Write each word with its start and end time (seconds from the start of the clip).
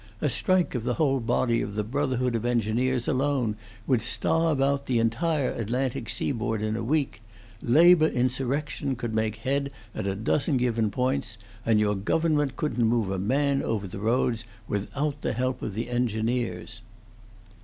A 0.19 0.29
strike 0.29 0.73
of 0.73 0.83
the 0.83 0.95
whole 0.95 1.19
body 1.19 1.61
of 1.61 1.75
the 1.75 1.83
Brotherhood 1.83 2.35
of 2.35 2.43
Engineers 2.43 3.07
alone 3.07 3.55
would 3.85 4.01
starve 4.01 4.59
out 4.59 4.87
the 4.87 4.97
entire 4.97 5.51
Atlantic 5.51 6.09
seaboard 6.09 6.63
in 6.63 6.75
a 6.75 6.83
week; 6.83 7.21
labor 7.61 8.07
insurrection 8.07 8.95
could 8.95 9.13
make 9.13 9.35
head 9.35 9.69
at 9.93 10.07
a 10.07 10.15
dozen 10.15 10.57
given 10.57 10.89
points, 10.89 11.37
and 11.67 11.79
your 11.79 11.93
government 11.93 12.55
couldn't 12.55 12.83
move 12.83 13.11
a 13.11 13.19
man 13.19 13.61
over 13.61 13.87
the 13.87 13.99
roads 13.99 14.43
without 14.67 15.21
the 15.21 15.33
help 15.33 15.61
of 15.61 15.75
the 15.75 15.87
engineers." 15.87 16.81